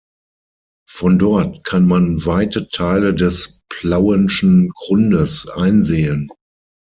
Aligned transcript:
Von 0.89 1.19
dort 1.19 1.63
kann 1.63 1.85
man 1.85 2.25
weite 2.25 2.69
Teile 2.69 3.13
des 3.13 3.59
Plauenschen 3.69 4.69
Grundes 4.69 5.47
einsehen. 5.47 6.29